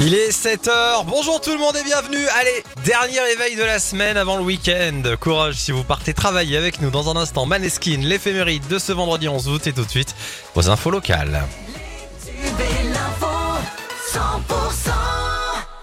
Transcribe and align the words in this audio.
Il 0.00 0.14
est 0.14 0.30
7h, 0.30 1.06
bonjour 1.06 1.40
tout 1.40 1.52
le 1.52 1.58
monde 1.58 1.76
et 1.76 1.84
bienvenue 1.84 2.26
Allez, 2.38 2.62
dernier 2.84 3.32
éveil 3.32 3.56
de 3.56 3.62
la 3.62 3.78
semaine 3.78 4.16
avant 4.16 4.36
le 4.36 4.42
week-end. 4.42 5.02
Courage 5.18 5.54
si 5.54 5.72
vous 5.72 5.84
partez 5.84 6.12
travailler 6.12 6.56
avec 6.56 6.80
nous 6.82 6.90
dans 6.90 7.10
un 7.10 7.16
instant. 7.16 7.46
Maneskin, 7.46 7.98
l'éphéméride 8.02 8.66
de 8.68 8.78
ce 8.78 8.92
vendredi 8.92 9.28
11 9.28 9.48
août 9.48 9.66
et 9.66 9.72
tout 9.72 9.84
de 9.84 9.90
suite 9.90 10.14
vos 10.54 10.68
infos 10.68 10.90
locales. 10.90 11.44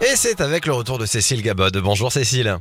Et 0.01 0.15
c'est 0.15 0.41
avec 0.41 0.65
le 0.65 0.73
retour 0.73 0.99
de 0.99 1.05
Cécile 1.05 1.41
Gabod. 1.41 1.75
Bonjour 1.77 2.11
Cécile. 2.11 2.57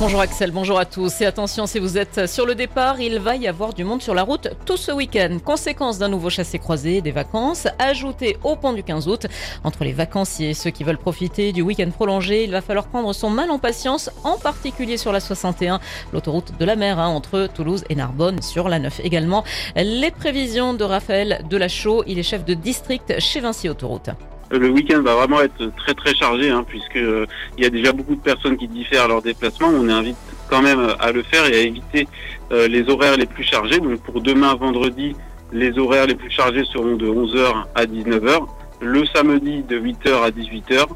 Bonjour 0.00 0.20
Axel, 0.20 0.52
bonjour 0.52 0.78
à 0.78 0.84
tous. 0.84 1.20
Et 1.22 1.26
attention, 1.26 1.66
si 1.66 1.80
vous 1.80 1.98
êtes 1.98 2.28
sur 2.28 2.46
le 2.46 2.54
départ, 2.54 3.00
il 3.00 3.18
va 3.18 3.34
y 3.34 3.48
avoir 3.48 3.74
du 3.74 3.82
monde 3.82 4.00
sur 4.00 4.14
la 4.14 4.22
route 4.22 4.46
tout 4.64 4.76
ce 4.76 4.92
week-end. 4.92 5.38
Conséquence 5.44 5.98
d'un 5.98 6.06
nouveau 6.06 6.30
chassé-croisé, 6.30 7.00
des 7.00 7.10
vacances, 7.10 7.66
ajouté 7.80 8.36
au 8.44 8.54
pont 8.54 8.72
du 8.72 8.84
15 8.84 9.08
août. 9.08 9.26
Entre 9.64 9.82
les 9.82 9.92
vacanciers 9.92 10.50
et 10.50 10.54
ceux 10.54 10.70
qui 10.70 10.84
veulent 10.84 10.98
profiter 10.98 11.50
du 11.50 11.62
week-end 11.62 11.90
prolongé, 11.90 12.44
il 12.44 12.52
va 12.52 12.60
falloir 12.60 12.86
prendre 12.86 13.12
son 13.12 13.28
mal 13.28 13.50
en 13.50 13.58
patience, 13.58 14.08
en 14.22 14.38
particulier 14.38 14.98
sur 14.98 15.10
la 15.10 15.18
61, 15.18 15.80
l'autoroute 16.12 16.56
de 16.56 16.64
la 16.64 16.76
mer, 16.76 17.00
hein, 17.00 17.08
entre 17.08 17.48
Toulouse 17.52 17.82
et 17.88 17.96
Narbonne, 17.96 18.40
sur 18.40 18.68
la 18.68 18.78
9 18.78 19.00
également. 19.02 19.42
Les 19.74 20.12
prévisions 20.12 20.74
de 20.74 20.84
Raphaël 20.84 21.44
Delachaux, 21.50 22.04
il 22.06 22.20
est 22.20 22.22
chef 22.22 22.44
de 22.44 22.54
district 22.54 23.18
chez 23.18 23.40
Vinci 23.40 23.68
Autoroute. 23.68 24.10
Le 24.50 24.70
week-end 24.70 25.02
va 25.02 25.14
vraiment 25.14 25.40
être 25.42 25.74
très 25.76 25.92
très 25.94 26.14
chargé 26.14 26.48
hein, 26.50 26.64
puisque 26.66 26.96
euh, 26.96 27.26
il 27.56 27.64
y 27.64 27.66
a 27.66 27.70
déjà 27.70 27.92
beaucoup 27.92 28.14
de 28.14 28.20
personnes 28.20 28.56
qui 28.56 28.66
diffèrent 28.66 29.08
leur 29.08 29.20
déplacement. 29.20 29.68
On 29.68 29.88
invite 29.88 30.16
quand 30.48 30.62
même 30.62 30.94
à 30.98 31.12
le 31.12 31.22
faire 31.22 31.46
et 31.46 31.54
à 31.54 31.60
éviter 31.60 32.08
euh, 32.52 32.66
les 32.66 32.88
horaires 32.88 33.16
les 33.16 33.26
plus 33.26 33.44
chargés. 33.44 33.78
Donc 33.78 34.00
pour 34.00 34.22
demain 34.22 34.54
vendredi, 34.54 35.14
les 35.52 35.78
horaires 35.78 36.06
les 36.06 36.14
plus 36.14 36.30
chargés 36.30 36.64
seront 36.72 36.96
de 36.96 37.06
11h 37.06 37.64
à 37.74 37.84
19h, 37.84 38.46
le 38.80 39.04
samedi 39.06 39.62
de 39.62 39.78
8h 39.78 40.22
à 40.22 40.30
18h, 40.30 40.86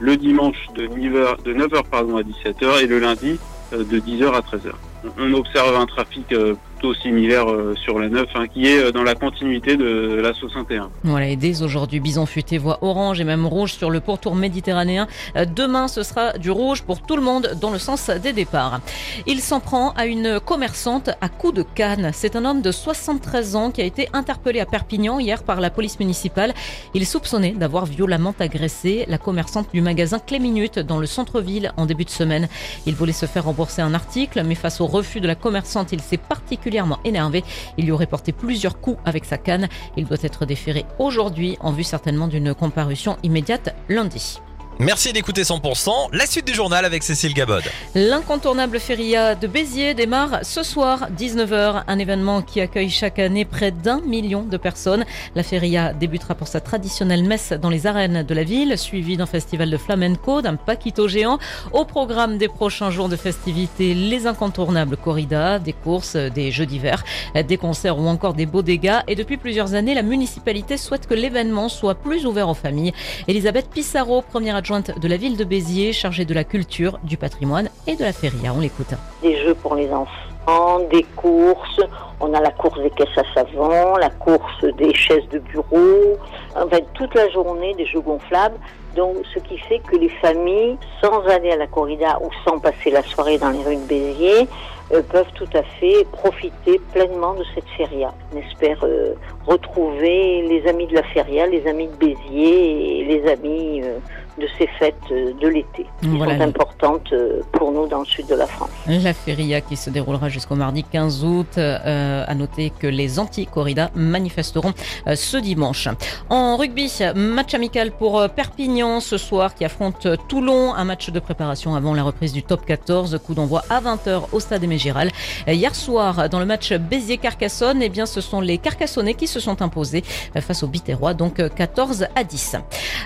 le 0.00 0.16
dimanche 0.16 0.66
de 0.74 0.86
9h, 0.86 1.42
de 1.44 1.54
9h 1.54 1.88
pardon, 1.90 2.16
à 2.18 2.22
17h 2.22 2.82
et 2.82 2.86
le 2.86 2.98
lundi 2.98 3.38
euh, 3.72 3.84
de 3.84 3.98
10h 3.98 4.34
à 4.34 4.40
13h. 4.40 4.72
On 5.18 5.32
observe 5.32 5.74
un 5.76 5.86
trafic 5.86 6.34
plutôt 6.78 6.94
similaire 6.94 7.50
euh, 7.50 7.74
sur 7.74 7.98
la 7.98 8.08
9, 8.08 8.28
hein, 8.36 8.46
qui 8.46 8.66
est 8.66 8.78
euh, 8.78 8.92
dans 8.92 9.02
la 9.02 9.16
continuité 9.16 9.76
de 9.76 10.20
la 10.22 10.32
61. 10.32 10.90
Voilà, 11.02 11.26
et 11.26 11.34
dès 11.34 11.62
aujourd'hui, 11.62 11.98
Bison 11.98 12.24
Futé 12.24 12.56
voit 12.56 12.78
orange 12.82 13.20
et 13.20 13.24
même 13.24 13.46
rouge 13.46 13.72
sur 13.72 13.90
le 13.90 13.98
pourtour 13.98 14.36
méditerranéen. 14.36 15.08
Euh, 15.36 15.44
demain, 15.44 15.88
ce 15.88 16.04
sera 16.04 16.34
du 16.34 16.52
rouge 16.52 16.82
pour 16.82 17.02
tout 17.02 17.16
le 17.16 17.22
monde 17.22 17.56
dans 17.60 17.70
le 17.70 17.78
sens 17.78 18.10
des 18.10 18.32
départs. 18.32 18.80
Il 19.26 19.40
s'en 19.40 19.58
prend 19.58 19.90
à 19.94 20.06
une 20.06 20.38
commerçante 20.38 21.10
à 21.20 21.28
coups 21.28 21.54
de 21.54 21.64
canne. 21.74 22.10
C'est 22.14 22.36
un 22.36 22.44
homme 22.44 22.62
de 22.62 22.70
73 22.70 23.56
ans 23.56 23.70
qui 23.72 23.82
a 23.82 23.84
été 23.84 24.08
interpellé 24.12 24.60
à 24.60 24.66
Perpignan 24.66 25.18
hier 25.18 25.42
par 25.42 25.60
la 25.60 25.70
police 25.70 25.98
municipale. 25.98 26.54
Il 26.94 27.02
est 27.02 27.06
soupçonné 27.06 27.52
d'avoir 27.52 27.86
violemment 27.86 28.34
agressé 28.38 29.04
la 29.08 29.18
commerçante 29.18 29.66
du 29.74 29.80
magasin 29.80 30.20
Cléminute 30.20 30.78
dans 30.78 30.98
le 30.98 31.06
centre-ville 31.06 31.72
en 31.76 31.86
début 31.86 32.04
de 32.04 32.10
semaine. 32.10 32.46
Il 32.86 32.94
voulait 32.94 33.12
se 33.12 33.26
faire 33.26 33.46
rembourser 33.46 33.82
un 33.82 33.94
article, 33.94 34.44
mais 34.46 34.54
face 34.54 34.80
au 34.80 34.86
refus 34.86 35.20
de 35.20 35.26
la 35.26 35.34
commerçante, 35.34 35.90
il 35.90 36.00
s'est 36.00 36.18
particulièrement 36.18 36.67
énervé. 37.04 37.44
Il 37.76 37.84
lui 37.84 37.92
aurait 37.92 38.06
porté 38.06 38.32
plusieurs 38.32 38.80
coups 38.80 38.98
avec 39.04 39.24
sa 39.24 39.38
canne. 39.38 39.68
Il 39.96 40.06
doit 40.06 40.18
être 40.22 40.46
déféré 40.46 40.84
aujourd'hui 40.98 41.56
en 41.60 41.72
vue 41.72 41.84
certainement 41.84 42.28
d'une 42.28 42.54
comparution 42.54 43.16
immédiate 43.22 43.74
lundi. 43.88 44.40
Merci 44.80 45.12
d'écouter 45.12 45.42
100%. 45.42 45.90
La 46.12 46.24
suite 46.24 46.46
du 46.46 46.54
journal 46.54 46.84
avec 46.84 47.02
Cécile 47.02 47.34
Gabod. 47.34 47.64
L'incontournable 47.96 48.78
feria 48.78 49.34
de 49.34 49.48
Béziers 49.48 49.92
démarre 49.92 50.44
ce 50.44 50.62
soir 50.62 51.08
19h, 51.18 51.82
un 51.88 51.98
événement 51.98 52.42
qui 52.42 52.60
accueille 52.60 52.88
chaque 52.88 53.18
année 53.18 53.44
près 53.44 53.72
d'un 53.72 54.00
million 54.02 54.44
de 54.44 54.56
personnes. 54.56 55.04
La 55.34 55.42
feria 55.42 55.92
débutera 55.92 56.36
pour 56.36 56.46
sa 56.46 56.60
traditionnelle 56.60 57.24
messe 57.24 57.52
dans 57.52 57.70
les 57.70 57.88
arènes 57.88 58.22
de 58.22 58.34
la 58.34 58.44
ville, 58.44 58.78
suivie 58.78 59.16
d'un 59.16 59.26
festival 59.26 59.68
de 59.68 59.76
flamenco, 59.76 60.42
d'un 60.42 60.54
paquito 60.54 61.08
géant. 61.08 61.40
Au 61.72 61.84
programme 61.84 62.38
des 62.38 62.46
prochains 62.46 62.92
jours 62.92 63.08
de 63.08 63.16
festivités, 63.16 63.94
les 63.94 64.28
incontournables 64.28 64.96
corridas, 64.96 65.58
des 65.58 65.72
courses, 65.72 66.14
des 66.14 66.52
jeux 66.52 66.66
d'hiver, 66.66 67.02
des 67.34 67.56
concerts 67.56 67.98
ou 67.98 68.06
encore 68.06 68.34
des 68.34 68.46
beaux 68.46 68.62
dégâts. 68.62 69.00
Et 69.08 69.16
depuis 69.16 69.38
plusieurs 69.38 69.74
années, 69.74 69.94
la 69.94 70.02
municipalité 70.02 70.76
souhaite 70.76 71.08
que 71.08 71.14
l'événement 71.14 71.68
soit 71.68 71.96
plus 71.96 72.26
ouvert 72.26 72.48
aux 72.48 72.54
familles. 72.54 72.92
Elisabeth 73.26 73.70
Pissarro, 73.70 74.22
première 74.22 74.54
adjointe 74.54 74.67
de 74.70 75.08
la 75.08 75.16
ville 75.16 75.38
de 75.38 75.44
Béziers, 75.44 75.94
chargée 75.94 76.26
de 76.26 76.34
la 76.34 76.44
culture, 76.44 76.98
du 77.02 77.16
patrimoine 77.16 77.70
et 77.86 77.96
de 77.96 78.02
la 78.02 78.12
feria. 78.12 78.52
On 78.54 78.60
l'écoute. 78.60 78.92
Des 79.22 79.34
jeux 79.42 79.54
pour 79.54 79.74
les 79.74 79.90
enfants, 79.90 80.80
des 80.90 81.04
courses. 81.16 81.80
On 82.20 82.34
a 82.34 82.40
la 82.40 82.50
course 82.50 82.78
des 82.82 82.90
caisses 82.90 83.16
à 83.16 83.24
savon, 83.34 83.96
la 83.96 84.10
course 84.10 84.64
des 84.76 84.92
chaises 84.92 85.26
de 85.30 85.38
bureau. 85.38 86.18
Enfin, 86.54 86.78
toute 86.92 87.14
la 87.14 87.30
journée 87.30 87.74
des 87.74 87.86
jeux 87.86 88.00
gonflables. 88.00 88.56
Donc, 88.94 89.16
ce 89.32 89.38
qui 89.38 89.56
fait 89.56 89.78
que 89.78 89.96
les 89.96 90.08
familles, 90.08 90.76
sans 91.00 91.20
aller 91.28 91.52
à 91.52 91.56
la 91.56 91.66
corrida 91.66 92.18
ou 92.20 92.28
sans 92.44 92.58
passer 92.58 92.90
la 92.90 93.02
soirée 93.02 93.38
dans 93.38 93.50
les 93.50 93.62
rues 93.62 93.76
de 93.76 93.86
Béziers, 93.86 94.48
euh, 94.92 95.02
peuvent 95.02 95.32
tout 95.34 95.48
à 95.54 95.62
fait 95.62 96.06
profiter 96.12 96.80
pleinement 96.92 97.34
de 97.34 97.44
cette 97.54 97.68
feria. 97.76 98.12
On 98.34 98.38
espère 98.38 98.78
euh, 98.82 99.14
retrouver 99.46 100.42
les 100.48 100.66
amis 100.66 100.86
de 100.86 100.94
la 100.94 101.02
feria, 101.04 101.46
les 101.46 101.66
amis 101.66 101.86
de 101.86 101.96
Béziers 101.96 103.00
et 103.00 103.04
les 103.04 103.30
amis 103.30 103.82
euh, 103.82 103.98
de 104.38 104.48
ces 104.58 104.66
fêtes 104.78 104.94
de 105.10 105.48
l'été, 105.48 105.86
qui 106.00 106.08
sont 106.08 106.40
importantes 106.40 107.12
pour 107.52 107.72
nous 107.72 107.86
dans 107.86 108.00
le 108.00 108.06
sud 108.06 108.26
de 108.26 108.34
la 108.34 108.46
France. 108.46 108.70
La 108.86 109.14
feria 109.14 109.60
qui 109.60 109.76
se 109.76 109.90
déroulera 109.90 110.28
jusqu'au 110.28 110.54
mardi 110.54 110.84
15 110.84 111.24
août. 111.24 111.58
à 111.58 112.34
noter 112.34 112.70
que 112.70 112.86
les 112.86 113.18
anti-corrida 113.18 113.90
manifesteront 113.94 114.72
ce 115.14 115.36
dimanche. 115.36 115.88
En 116.28 116.56
rugby, 116.56 116.92
match 117.14 117.54
amical 117.54 117.90
pour 117.92 118.28
Perpignan 118.30 119.00
ce 119.00 119.16
soir 119.16 119.54
qui 119.54 119.64
affronte 119.64 120.06
Toulon, 120.28 120.74
un 120.74 120.84
match 120.84 121.10
de 121.10 121.20
préparation 121.20 121.74
avant 121.74 121.94
la 121.94 122.02
reprise 122.02 122.32
du 122.32 122.42
top 122.42 122.64
14, 122.66 123.18
coup 123.24 123.34
d'envoi 123.34 123.62
à 123.70 123.80
20h 123.80 124.24
au 124.32 124.40
stade 124.40 124.62
Aimé 124.64 124.78
Giral. 124.78 125.10
Hier 125.46 125.74
soir, 125.74 126.28
dans 126.28 126.38
le 126.38 126.46
match 126.46 126.72
Béziers-Carcassonne, 126.72 127.82
eh 127.82 127.88
bien, 127.88 128.06
ce 128.06 128.20
sont 128.20 128.40
les 128.40 128.58
Carcassonnais 128.58 129.14
qui 129.14 129.26
se 129.26 129.40
sont 129.40 129.62
imposés 129.62 130.02
face 130.40 130.62
aux 130.62 130.68
Biterrois, 130.68 131.14
donc 131.14 131.42
14 131.54 132.06
à 132.14 132.24
10. 132.24 132.56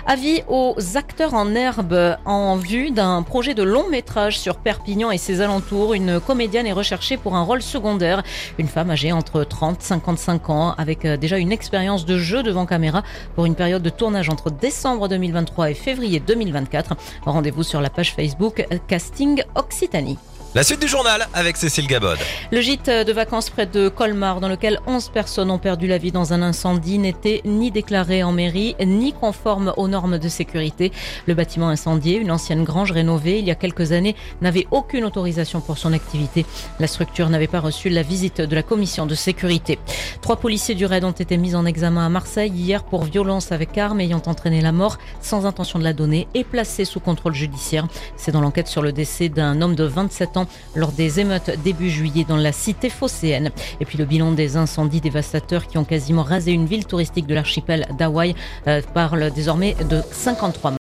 Avis 0.05 0.41
aux 0.47 0.75
acteurs 0.95 1.22
en 1.31 1.55
herbe 1.55 2.17
en 2.25 2.57
vue 2.57 2.91
d'un 2.91 3.23
projet 3.23 3.53
de 3.53 3.63
long 3.63 3.89
métrage 3.89 4.37
sur 4.37 4.57
Perpignan 4.57 5.11
et 5.11 5.17
ses 5.17 5.39
alentours. 5.39 5.93
Une 5.93 6.19
comédienne 6.19 6.67
est 6.67 6.73
recherchée 6.73 7.15
pour 7.15 7.35
un 7.35 7.43
rôle 7.43 7.61
secondaire. 7.61 8.23
Une 8.57 8.67
femme 8.67 8.91
âgée 8.91 9.13
entre 9.13 9.45
30 9.45 9.79
et 9.79 9.83
55 9.83 10.49
ans 10.49 10.75
avec 10.77 11.07
déjà 11.07 11.37
une 11.37 11.53
expérience 11.53 12.05
de 12.05 12.17
jeu 12.17 12.43
devant 12.43 12.65
caméra 12.65 13.03
pour 13.35 13.45
une 13.45 13.55
période 13.55 13.81
de 13.81 13.89
tournage 13.89 14.29
entre 14.29 14.51
décembre 14.51 15.07
2023 15.07 15.71
et 15.71 15.75
février 15.75 16.19
2024. 16.19 16.95
Rendez-vous 17.25 17.63
sur 17.63 17.79
la 17.79 17.89
page 17.89 18.13
Facebook 18.13 18.67
Casting 18.87 19.43
Occitanie. 19.55 20.17
La 20.55 20.61
suite 20.61 20.81
du 20.81 20.87
journal 20.87 21.27
avec 21.33 21.57
Cécile 21.57 21.87
Gabod. 21.87 22.19
Le 22.51 22.61
gîte 22.61 22.87
de 22.87 23.11
vacances 23.11 23.49
près 23.49 23.65
de 23.65 23.89
Colmar, 23.89 24.39
dans 24.39 24.47
lequel 24.47 24.79
11 24.85 25.09
personnes 25.09 25.49
ont 25.49 25.57
perdu 25.57 25.87
la 25.87 25.97
vie 25.97 26.11
dans 26.11 26.31
un 26.31 26.43
incendie, 26.43 26.99
n'était 26.99 27.41
ni 27.43 27.71
déclaré 27.71 28.21
en 28.21 28.31
mairie, 28.31 28.75
ni 28.85 29.13
conforme 29.13 29.73
aux 29.77 29.87
normes 29.87 30.19
de 30.19 30.29
sécurité. 30.29 30.91
Le 31.25 31.33
bâtiment 31.33 31.69
incendié, 31.69 32.17
une 32.17 32.29
ancienne 32.29 32.63
grange 32.63 32.91
rénovée 32.91 33.39
il 33.39 33.45
y 33.45 33.49
a 33.49 33.55
quelques 33.55 33.93
années, 33.93 34.15
n'avait 34.41 34.67
aucune 34.69 35.05
autorisation 35.05 35.59
pour 35.59 35.79
son 35.79 35.91
activité. 35.91 36.45
La 36.79 36.85
structure 36.85 37.29
n'avait 37.29 37.47
pas 37.47 37.59
reçu 37.59 37.89
la 37.89 38.03
visite 38.03 38.39
de 38.39 38.55
la 38.55 38.61
commission 38.61 39.07
de 39.07 39.15
sécurité. 39.15 39.79
Trois 40.21 40.35
policiers 40.35 40.75
du 40.75 40.85
raid 40.85 41.03
ont 41.03 41.11
été 41.11 41.35
mis 41.37 41.55
en 41.55 41.65
examen 41.65 42.05
à 42.05 42.09
Marseille 42.09 42.51
hier 42.53 42.83
pour 42.83 43.05
violence 43.05 43.51
avec 43.51 43.75
arme 43.79 44.01
ayant 44.01 44.21
entraîné 44.27 44.61
la 44.61 44.71
mort 44.71 44.99
sans 45.19 45.47
intention 45.47 45.79
de 45.79 45.83
la 45.83 45.93
donner 45.93 46.27
et 46.35 46.43
placés 46.43 46.85
sous 46.85 46.99
contrôle 46.99 47.33
judiciaire. 47.33 47.87
C'est 48.17 48.31
dans 48.31 48.41
l'enquête 48.41 48.67
sur 48.67 48.83
le 48.83 48.91
décès 48.91 49.29
d'un 49.29 49.59
homme 49.59 49.73
de 49.73 49.85
27 49.85 50.37
ans 50.37 50.42
lors 50.75 50.91
des 50.91 51.19
émeutes 51.19 51.51
début 51.63 51.89
juillet 51.89 52.25
dans 52.27 52.37
la 52.37 52.51
cité 52.51 52.89
phocéenne. 52.89 53.51
Et 53.79 53.85
puis 53.85 53.97
le 53.97 54.05
bilan 54.05 54.31
des 54.31 54.57
incendies 54.57 55.01
dévastateurs 55.01 55.67
qui 55.67 55.77
ont 55.77 55.85
quasiment 55.85 56.23
rasé 56.23 56.51
une 56.51 56.65
ville 56.65 56.85
touristique 56.85 57.27
de 57.27 57.33
l'archipel 57.33 57.87
d'Hawaï 57.97 58.35
euh, 58.67 58.81
parle 58.93 59.31
désormais 59.31 59.75
de 59.89 60.01
53 60.11 60.71